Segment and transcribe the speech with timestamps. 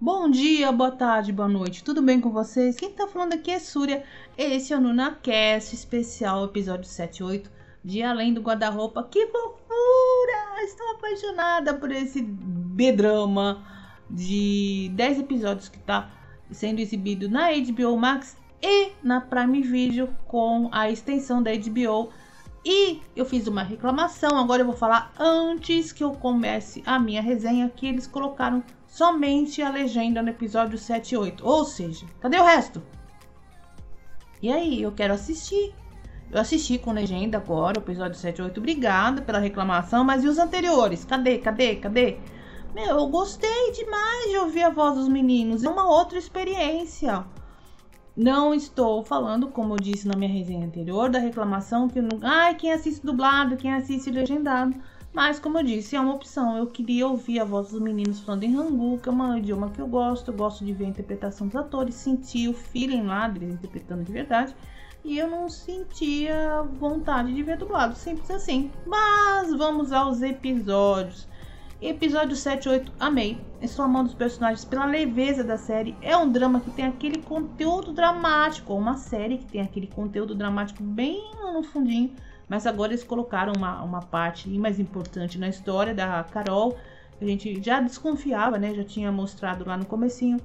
[0.00, 2.76] Bom dia, boa tarde, boa noite, tudo bem com vocês?
[2.76, 4.04] Quem tá falando aqui é Súria.
[4.36, 7.50] Esse é o NunaCast especial, episódio 78
[7.84, 9.02] de Além do Guarda-Roupa.
[9.10, 10.64] Que fofura!
[10.64, 13.64] Estou apaixonada por esse B-drama
[14.10, 16.10] de 10 episódios que tá
[16.50, 22.10] sendo exibido na HBO Max e na Prime Video com a extensão da HBO.
[22.70, 27.22] E eu fiz uma reclamação, agora eu vou falar antes que eu comece a minha
[27.22, 31.46] resenha que eles colocaram somente a legenda no episódio 7 e 8.
[31.46, 32.82] Ou seja, cadê o resto?
[34.42, 35.74] E aí, eu quero assistir.
[36.30, 38.58] Eu assisti com legenda agora, o episódio 7 e 8.
[38.58, 41.06] Obrigada pela reclamação, mas e os anteriores?
[41.06, 41.38] Cadê?
[41.38, 41.76] Cadê?
[41.76, 42.18] Cadê?
[42.74, 45.64] Meu, eu gostei demais de ouvir a voz dos meninos.
[45.64, 47.24] É uma outra experiência.
[48.18, 52.18] Não estou falando, como eu disse na minha resenha anterior, da reclamação que não.
[52.20, 54.74] Ai, quem assiste dublado, quem assiste legendado.
[55.12, 56.56] Mas, como eu disse, é uma opção.
[56.56, 59.80] Eu queria ouvir a voz dos meninos falando em Hangu, que é um idioma que
[59.80, 60.32] eu gosto.
[60.32, 64.10] Eu gosto de ver a interpretação dos atores, sentir o feeling lá deles interpretando de
[64.10, 64.52] verdade.
[65.04, 68.68] E eu não sentia vontade de ver dublado, simples assim.
[68.84, 71.28] Mas vamos aos episódios.
[71.80, 73.40] Episódio 7 e 8, amei.
[73.62, 75.96] Estou amando os personagens pela leveza da série.
[76.02, 80.34] É um drama que tem aquele conteúdo dramático, ou uma série que tem aquele conteúdo
[80.34, 82.10] dramático bem no fundinho.
[82.48, 86.76] Mas agora eles colocaram uma, uma parte mais importante na história da Carol.
[87.20, 88.74] A gente já desconfiava, né?
[88.74, 90.38] Já tinha mostrado lá no comecinho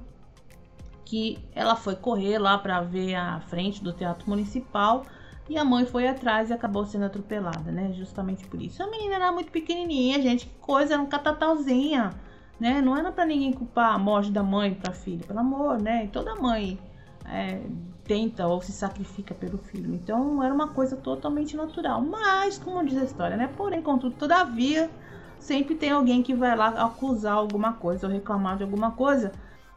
[1.04, 5.04] que ela foi correr lá para ver a frente do Teatro Municipal
[5.48, 7.92] e a mãe foi atrás e acabou sendo atropelada, né?
[7.92, 8.82] Justamente por isso.
[8.82, 12.14] A menina era muito pequenininha, gente, que coisa, era um catatauzinha,
[12.58, 12.80] né?
[12.80, 16.04] Não era para ninguém culpar a morte da mãe para filha, pelo amor, né?
[16.04, 16.78] E toda mãe
[17.26, 17.60] é,
[18.06, 19.94] tenta ou se sacrifica pelo filho.
[19.94, 22.00] Então era uma coisa totalmente natural.
[22.00, 23.48] Mas, como diz a história, né?
[23.54, 24.90] Porém, contudo, todavia,
[25.38, 29.32] sempre tem alguém que vai lá acusar alguma coisa ou reclamar de alguma coisa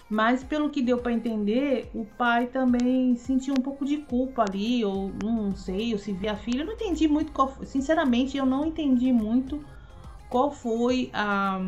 [0.09, 4.83] mas pelo que deu para entender, o pai também sentiu um pouco de culpa ali,
[4.85, 6.61] ou não sei, ou se via a filha.
[6.61, 7.65] Eu não entendi muito qual foi.
[7.65, 9.63] Sinceramente, eu não entendi muito
[10.29, 11.59] qual foi a,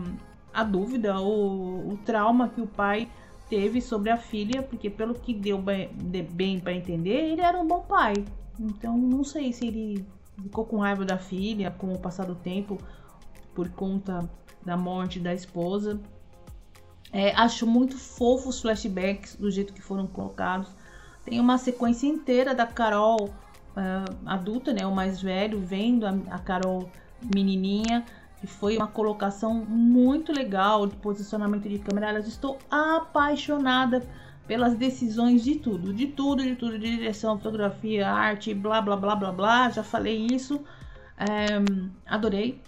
[0.53, 3.09] a dúvida ou o trauma que o pai
[3.49, 5.89] teve sobre a filha, porque pelo que deu bem,
[6.31, 8.13] bem para entender, ele era um bom pai.
[8.57, 10.05] Então não sei se ele
[10.41, 12.77] ficou com raiva da filha com o passar do tempo
[13.53, 14.29] por conta
[14.65, 15.99] da morte da esposa.
[17.11, 20.67] É, acho muito fofo os flashbacks do jeito que foram colocados.
[21.25, 26.39] Tem uma sequência inteira da Carol uh, adulta, né, o mais velho, vendo a, a
[26.39, 26.89] Carol
[27.33, 28.05] menininha,
[28.39, 32.09] que foi uma colocação muito legal de posicionamento de câmera.
[32.09, 34.01] Aliás, estou apaixonada
[34.47, 39.15] pelas decisões de tudo, de tudo, de tudo, de direção, fotografia, arte, blá blá blá
[39.15, 39.69] blá blá.
[39.69, 40.63] Já falei isso,
[41.17, 41.47] é,
[42.05, 42.61] adorei.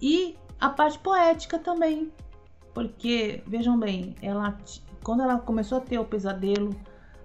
[0.00, 2.12] E a parte poética também,
[2.74, 4.58] porque, vejam bem, ela
[5.04, 6.74] quando ela começou a ter o pesadelo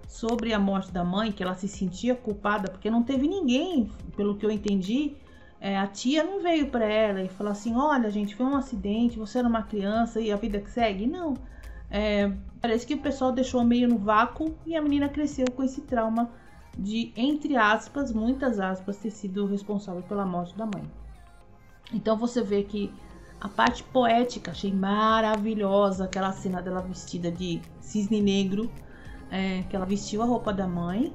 [0.08, 4.36] sobre a morte da mãe, que ela se sentia culpada, porque não teve ninguém, pelo
[4.36, 5.16] que eu entendi,
[5.62, 9.18] é, a tia não veio para ela e falou assim: olha, gente, foi um acidente,
[9.18, 11.08] você era uma criança e a vida que segue.
[11.08, 11.34] Não.
[11.92, 12.32] É,
[12.62, 16.30] parece que o pessoal deixou meio no vácuo e a menina cresceu com esse trauma
[16.78, 20.84] de, entre aspas, muitas aspas, ter sido responsável pela morte da mãe.
[21.92, 22.94] Então você vê que
[23.42, 28.70] a parte poética, achei maravilhosa aquela cena dela vestida de cisne negro,
[29.32, 31.14] é, que ela vestiu a roupa da mãe,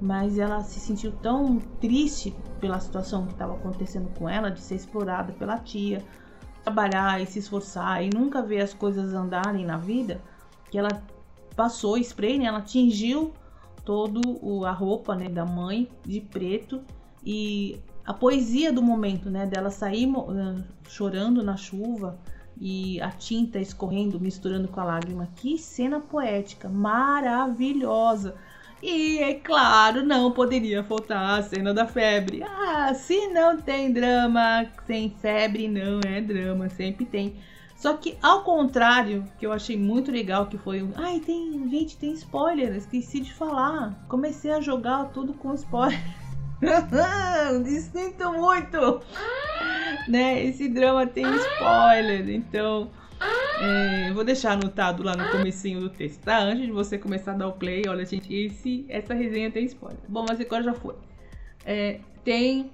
[0.00, 4.74] mas ela se sentiu tão triste pela situação que estava acontecendo com ela, de ser
[4.74, 6.02] explorada pela tia,
[6.64, 10.20] trabalhar e se esforçar e nunca ver as coisas andarem na vida,
[10.70, 11.02] que ela
[11.54, 12.46] passou spray, né?
[12.46, 13.32] Ela tingiu
[13.84, 16.82] todo o, a roupa né, da mãe de preto
[17.24, 19.46] e a poesia do momento, né?
[19.46, 22.18] Dela sair uh, chorando na chuva
[22.60, 25.28] e a tinta escorrendo, misturando com a lágrima.
[25.36, 28.34] Que cena poética, maravilhosa.
[28.82, 32.42] E é claro, não poderia faltar a cena da febre.
[32.42, 37.36] Ah, se não tem drama sem febre, não é drama, sempre tem.
[37.76, 42.12] Só que ao contrário, que eu achei muito legal, que foi, ai, tem, gente, tem
[42.12, 44.04] spoiler, esqueci de falar.
[44.08, 45.98] Comecei a jogar tudo com spoiler.
[47.92, 49.02] Sinto muito!
[50.08, 50.44] né?
[50.44, 52.90] Esse drama tem spoiler, então
[53.60, 56.38] é, vou deixar anotado lá no comecinho do texto, tá?
[56.38, 60.00] Antes de você começar a dar o play, olha, gente, esse, essa resenha tem spoiler.
[60.08, 60.94] Bom, mas agora já foi.
[61.64, 62.70] É, tem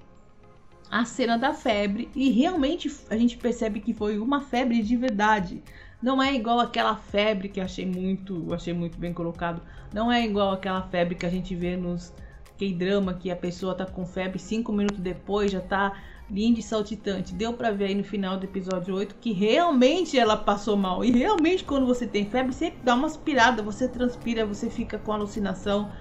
[0.89, 5.61] a cena da febre e realmente a gente percebe que foi uma febre de verdade.
[6.01, 9.61] Não é igual aquela febre que achei muito, achei muito bem colocado.
[9.93, 12.13] Não é igual aquela febre que a gente vê nos
[12.57, 15.93] K-drama que a pessoa tá com febre, cinco minutos depois já tá
[16.29, 17.33] linda e saltitante.
[17.33, 21.05] Deu para ver aí no final do episódio 8 que realmente ela passou mal.
[21.05, 25.11] E realmente quando você tem febre, você dá uma aspirada, você transpira, você fica com
[25.11, 25.91] alucinação,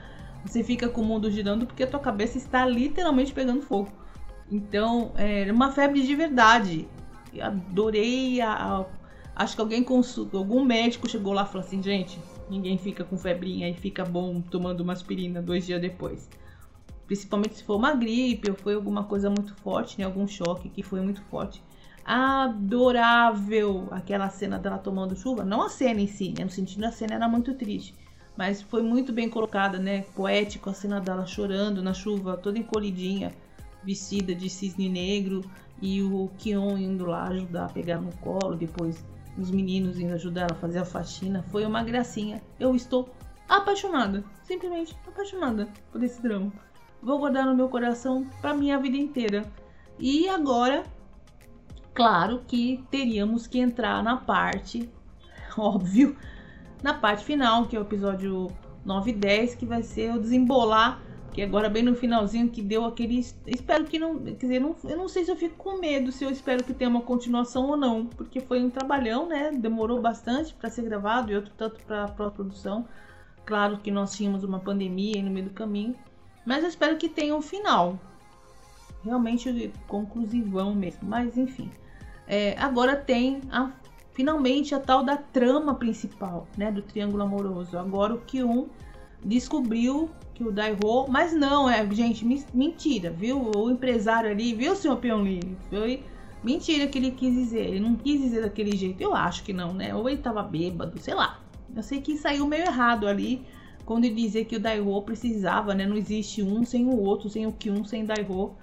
[0.44, 3.90] você fica com o mundo girando porque a tua cabeça está literalmente pegando fogo.
[4.50, 6.88] Então, é uma febre de verdade.
[7.34, 8.84] Eu adorei a, a
[9.34, 12.18] acho que alguém consulta, algum médico chegou lá e falou assim, gente,
[12.50, 16.28] ninguém fica com febrinha e fica bom tomando uma aspirina dois dias depois
[17.06, 20.04] principalmente se for uma gripe ou foi alguma coisa muito forte, né?
[20.04, 21.62] Algum choque que foi muito forte.
[22.04, 25.44] Adorável aquela cena dela tomando chuva.
[25.44, 26.44] Não a cena em si, né?
[26.44, 27.94] No sentido da cena era muito triste.
[28.36, 30.02] Mas foi muito bem colocada, né?
[30.14, 33.32] Poético a cena dela chorando na chuva, toda encolhidinha,
[33.82, 35.42] vestida de cisne negro.
[35.80, 38.56] E o Kion indo lá ajudar a pegar no colo.
[38.56, 39.04] Depois
[39.36, 41.44] os meninos indo ajudar ela a fazer a faxina.
[41.50, 42.42] Foi uma gracinha.
[42.58, 43.08] Eu estou
[43.48, 44.24] apaixonada.
[44.42, 46.52] Simplesmente apaixonada por esse drama
[47.06, 49.44] vou guardar no meu coração para minha vida inteira.
[49.96, 50.82] E agora,
[51.94, 54.90] claro que teríamos que entrar na parte,
[55.56, 56.16] óbvio,
[56.82, 58.48] na parte final, que é o episódio
[58.84, 61.00] 9 e 10, que vai ser o desembolar,
[61.36, 64.96] que agora bem no finalzinho que deu aquele, espero que não, quer dizer, não, eu
[64.96, 67.76] não sei se eu fico com medo, se eu espero que tenha uma continuação ou
[67.76, 69.50] não, porque foi um trabalhão, né?
[69.52, 72.88] Demorou bastante para ser gravado e outro tanto para a produção.
[73.44, 75.94] Claro que nós tínhamos uma pandemia no meio do caminho,
[76.46, 78.00] mas eu espero que tenha um final.
[79.04, 81.06] Realmente conclusivão mesmo.
[81.06, 81.70] Mas enfim.
[82.26, 83.72] É, agora tem a,
[84.14, 86.72] finalmente a tal da trama principal, né?
[86.72, 87.76] Do triângulo amoroso.
[87.76, 88.68] Agora o Kyun
[89.24, 91.06] descobriu que o Daiho.
[91.08, 93.50] Mas não, é, gente, mentira, viu?
[93.56, 95.56] O empresário ali, viu, senhor Pyongyang?
[95.70, 96.02] Foi
[96.42, 97.66] mentira que ele quis dizer.
[97.66, 99.00] Ele não quis dizer daquele jeito.
[99.00, 99.94] Eu acho que não, né?
[99.94, 101.40] Ou ele tava bêbado, sei lá.
[101.74, 103.44] Eu sei que saiu meio errado ali
[103.84, 105.86] quando ele dizia que o Daiho precisava, né?
[105.86, 108.54] Não existe um sem o outro, sem o Kyun, sem Daiho.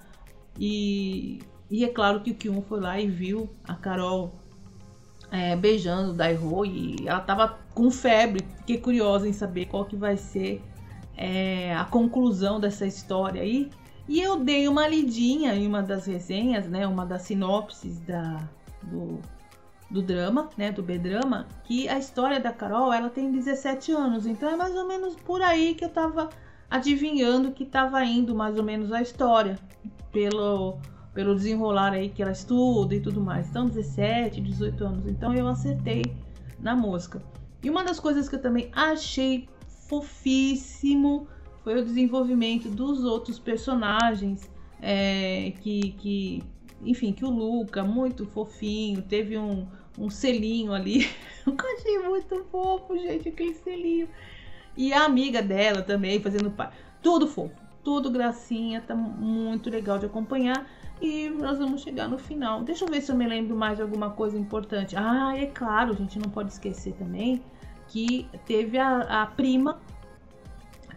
[0.58, 1.40] E,
[1.70, 4.32] e é claro que o Kyun foi lá e viu a Carol
[5.30, 8.44] é, beijando o Daiho e ela tava com febre.
[8.58, 10.62] Fiquei curiosa em saber qual que vai ser
[11.16, 13.70] é, a conclusão dessa história aí.
[14.08, 16.86] E eu dei uma lidinha em uma das resenhas, né?
[16.86, 18.40] Uma das sinopses da,
[18.82, 19.18] do,
[19.90, 24.48] do drama, né, do B-drama, que a história da Carol, ela tem 17 anos, então
[24.48, 26.28] é mais ou menos por aí que eu tava
[26.68, 29.58] adivinhando que tava indo mais ou menos a história,
[30.12, 30.78] pelo
[31.14, 33.48] pelo desenrolar aí que ela estuda e tudo mais.
[33.48, 36.02] Então 17, 18 anos, então eu acertei
[36.58, 37.22] na música.
[37.64, 39.48] E uma das coisas que eu também achei
[39.88, 41.26] fofíssimo
[41.62, 44.50] foi o desenvolvimento dos outros personagens
[44.82, 46.42] é, que, que
[46.84, 49.66] enfim, que o Luca, muito fofinho, teve um,
[49.98, 51.08] um selinho ali.
[51.46, 54.08] Eu achei muito fofo, gente, aquele selinho.
[54.76, 56.70] E a amiga dela também, fazendo pai.
[57.02, 60.66] Tudo fofo, tudo gracinha, tá muito legal de acompanhar.
[61.00, 62.62] E nós vamos chegar no final.
[62.62, 64.96] Deixa eu ver se eu me lembro mais de alguma coisa importante.
[64.96, 67.42] Ah, é claro, a gente não pode esquecer também
[67.88, 69.80] que teve a, a prima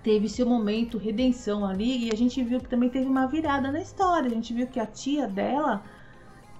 [0.03, 3.81] teve seu momento redenção ali e a gente viu que também teve uma virada na
[3.81, 4.27] história.
[4.29, 5.83] A gente viu que a tia dela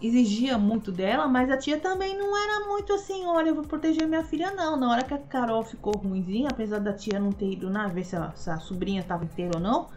[0.01, 4.07] exigia muito dela, mas a tia também não era muito assim, olha, eu vou proteger
[4.07, 4.75] minha filha não.
[4.77, 8.03] Na hora que a Carol ficou ruimzinha, apesar da tia não ter ido na ver
[8.03, 9.87] se a, se a sobrinha estava inteira ou não,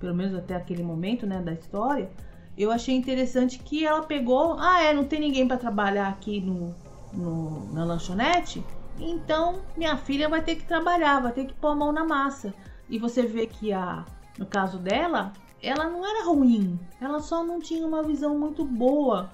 [0.00, 2.10] pelo menos até aquele momento, né, da história,
[2.56, 6.74] eu achei interessante que ela pegou, ah, é, não tem ninguém para trabalhar aqui no,
[7.12, 8.64] no na lanchonete,
[8.98, 12.54] então minha filha vai ter que trabalhar, vai ter que pôr a mão na massa.
[12.88, 14.04] E você vê que a,
[14.38, 15.32] no caso dela,
[15.62, 19.30] ela não era ruim, ela só não tinha uma visão muito boa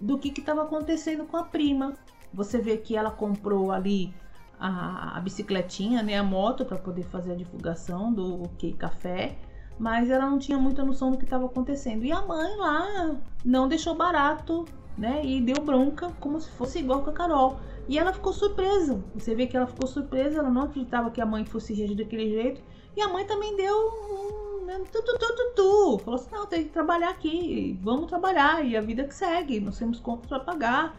[0.00, 1.94] do que estava acontecendo com a prima.
[2.32, 4.12] Você vê que ela comprou ali
[4.58, 9.36] a, a bicicletinha, né, a moto para poder fazer a divulgação do que café,
[9.80, 12.04] mas ela não tinha muita noção do que estava acontecendo.
[12.04, 17.02] E a mãe lá não deixou barato, né, e deu bronca como se fosse igual
[17.02, 17.58] com a Carol.
[17.88, 19.02] E ela ficou surpresa.
[19.14, 22.28] Você vê que ela ficou surpresa, ela não acreditava que a mãe fosse reagir daquele
[22.28, 22.60] jeito.
[22.94, 24.66] E a mãe também deu um.
[24.66, 25.98] Né, tu, tu, tu, tu, tu.
[26.04, 28.62] Falou assim: não, tem que trabalhar aqui, vamos trabalhar.
[28.62, 30.94] E a vida que segue, nós temos contas para pagar,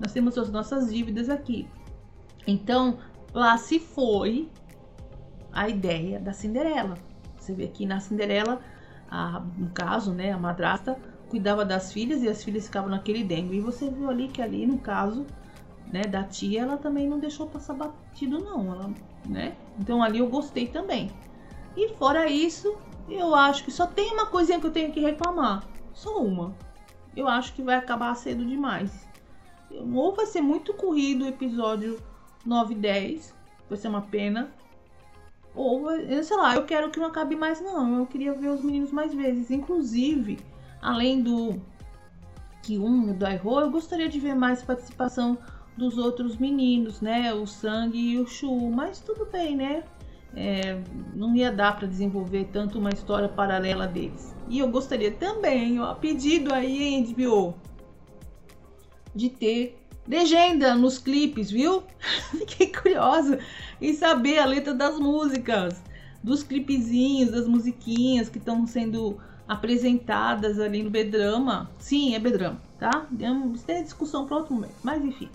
[0.00, 1.68] nós temos as nossas dívidas aqui.
[2.46, 2.96] Então,
[3.34, 4.48] lá se foi
[5.52, 7.11] a ideia da Cinderela.
[7.42, 8.60] Você vê aqui na Cinderela,
[9.10, 10.96] a, no caso, né, a madrasta
[11.28, 13.56] cuidava das filhas e as filhas ficavam naquele dengue.
[13.56, 15.26] E você viu ali que ali, no caso,
[15.92, 18.90] né, da tia, ela também não deixou passar batido não, ela,
[19.28, 19.56] né?
[19.76, 21.10] Então ali eu gostei também.
[21.76, 22.76] E fora isso,
[23.08, 26.54] eu acho que só tem uma coisinha que eu tenho que reclamar, só uma.
[27.16, 29.08] Eu acho que vai acabar cedo demais.
[29.70, 32.00] Ou vai ser muito corrido o episódio
[32.46, 33.34] 9 e 10,
[33.68, 34.52] vai ser uma pena.
[35.54, 35.86] Ou,
[36.22, 39.12] sei lá, eu quero que não acabe mais não, eu queria ver os meninos mais
[39.12, 39.50] vezes.
[39.50, 40.38] Inclusive,
[40.80, 41.60] além do
[42.62, 45.36] Ki-un, do Aiho, eu gostaria de ver mais participação
[45.76, 47.34] dos outros meninos, né?
[47.34, 49.84] O Sang e o Shu, mas tudo bem, né?
[50.34, 50.80] É,
[51.14, 54.34] não ia dar para desenvolver tanto uma história paralela deles.
[54.48, 57.54] E eu gostaria também, ó, pedido aí em HBO,
[59.14, 61.82] de ter legenda nos clipes, viu?
[62.30, 63.38] Fiquei curiosa
[63.80, 65.82] em saber a letra das músicas,
[66.22, 71.70] dos clipezinhos, das musiquinhas que estão sendo apresentadas ali no B-drama.
[71.78, 73.06] Sim, é B-drama, tá?
[73.54, 75.28] Isso é discussão para outro momento, mas enfim.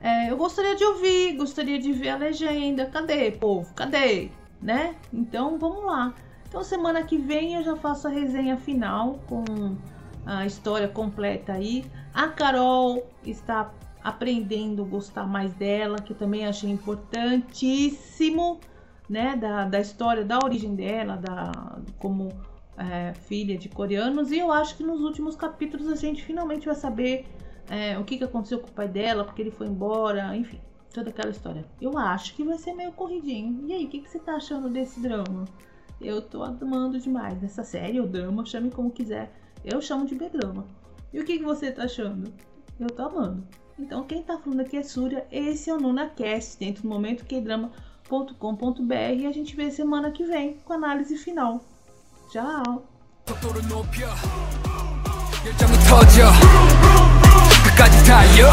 [0.00, 2.86] É, eu gostaria de ouvir, gostaria de ver a legenda.
[2.86, 3.72] Cadê, povo?
[3.74, 4.30] Cadê?
[4.60, 4.96] Né?
[5.12, 6.12] Então vamos lá.
[6.48, 9.44] Então semana que vem eu já faço a resenha final com
[10.24, 11.84] a história completa aí.
[12.12, 18.60] A Carol está aprendendo a gostar mais dela, que também achei importantíssimo,
[19.08, 19.36] né?
[19.36, 22.28] Da, da história, da origem dela, da como
[22.76, 24.30] é, filha de coreanos.
[24.30, 27.26] E eu acho que nos últimos capítulos a gente finalmente vai saber
[27.70, 30.60] é, o que, que aconteceu com o pai dela, porque ele foi embora, enfim,
[30.92, 31.64] toda aquela história.
[31.80, 33.66] Eu acho que vai ser meio corridinho.
[33.68, 35.44] E aí, o que, que você tá achando desse drama?
[36.00, 39.32] Eu tô amando demais dessa série, o drama, chame como quiser.
[39.63, 40.65] Eu chamo de B-drama.
[41.13, 42.33] E o que, que você tá achando?
[42.79, 43.47] Eu tô amando.
[43.79, 47.39] Então, quem tá falando aqui é Súria, esse é o NunaCast, dentro do momento que
[47.39, 51.63] drama.com.br e a gente vê semana que vem com a análise final.
[52.31, 52.87] Tchau!
[55.47, 56.31] 열정이 터져
[57.63, 58.51] 끝까지 달려